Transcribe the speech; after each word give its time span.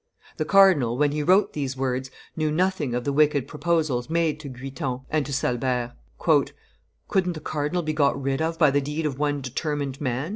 The 0.37 0.45
cardinal, 0.45 0.97
when 0.97 1.11
he 1.11 1.21
wrote 1.21 1.53
these 1.53 1.77
words, 1.77 2.09
knew 2.35 2.51
nothing 2.51 2.95
of 2.95 3.03
the 3.03 3.13
wicked 3.13 3.47
proposals 3.47 4.09
made 4.09 4.39
to 4.39 4.49
Guiton 4.49 5.01
and 5.11 5.23
to 5.27 5.31
Salbert. 5.31 5.91
"Couldn't 7.07 7.33
the 7.33 7.39
cardinal 7.39 7.83
be 7.83 7.93
got 7.93 8.19
rid 8.19 8.41
of 8.41 8.57
by 8.57 8.71
the 8.71 8.81
deed 8.81 9.05
of 9.05 9.19
one 9.19 9.41
determined 9.41 10.01
man?" 10.01 10.29